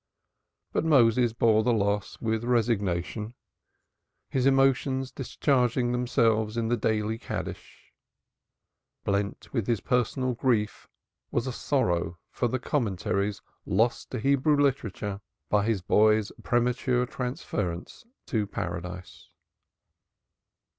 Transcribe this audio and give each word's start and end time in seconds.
But 0.71 0.83
Moses 0.83 1.31
bore 1.31 1.61
the 1.61 1.71
loss 1.71 2.19
with 2.19 2.43
resignation, 2.43 3.35
his 4.29 4.47
emotions 4.47 5.11
discharging 5.11 5.91
themselves 5.91 6.57
in 6.57 6.69
the 6.69 6.75
daily 6.75 7.19
Kaddish. 7.19 7.93
Blent 9.03 9.53
with 9.53 9.67
his 9.67 9.79
personal 9.79 10.33
grief 10.33 10.87
was 11.29 11.45
a 11.45 11.53
sorrow 11.53 12.17
for 12.31 12.47
the 12.47 12.57
commentaries 12.57 13.43
lost 13.67 14.09
to 14.09 14.19
Hebrew 14.19 14.57
literature 14.59 15.21
by 15.49 15.65
his 15.67 15.83
boy's 15.83 16.31
premature 16.41 17.05
transference 17.05 18.03
to 18.25 18.47
Paradise. 18.47 19.29